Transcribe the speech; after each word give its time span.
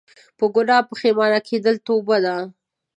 په 0.37 0.45
ګناه 0.55 0.87
پښیمانه 0.89 1.39
کيدل 1.47 1.75
توبه 1.87 2.17
ده 2.25 2.35